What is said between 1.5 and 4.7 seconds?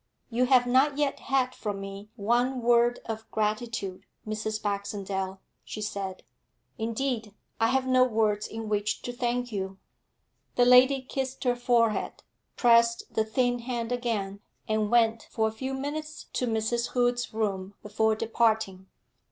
from me one word of gratitude, Mrs.